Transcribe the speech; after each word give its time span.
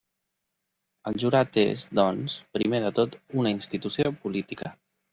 El 1.11 1.19
jurat 1.25 1.59
és, 1.65 1.85
doncs, 2.01 2.39
primer 2.59 2.83
de 2.89 2.93
tot 3.03 3.21
una 3.45 3.55
institució 3.61 4.17
política. 4.27 4.79